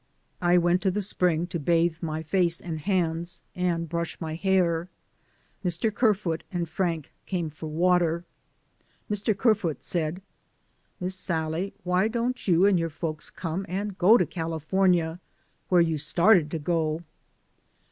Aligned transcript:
I 0.41 0.57
went 0.57 0.81
to 0.81 0.89
the 0.89 1.03
spring 1.03 1.45
to 1.45 1.59
bathe 1.59 2.01
my 2.01 2.23
face 2.23 2.59
and 2.59 2.79
hands, 2.79 3.43
and 3.55 3.87
brush 3.87 4.19
my 4.19 4.33
hair. 4.33 4.89
Mr. 5.63 5.93
Kerfoot 5.93 6.43
and 6.51 6.67
Frank 6.67 7.11
came 7.27 7.51
for 7.51 7.67
wa 7.67 7.99
ter. 7.99 8.23
Mr. 9.11 9.37
Kerfoot 9.37 9.83
said, 9.83 10.23
"Miss 10.99 11.13
Sallie, 11.13 11.75
why 11.83 12.07
don't 12.07 12.47
you 12.47 12.65
and 12.65 12.79
your 12.79 12.89
folks 12.89 13.29
come 13.29 13.63
and 13.69 13.95
go 13.99 14.17
to 14.17 14.25
California, 14.25 15.19
where 15.69 15.81
you 15.81 15.99
started 15.99 16.49
to 16.49 16.57
go 16.57 17.01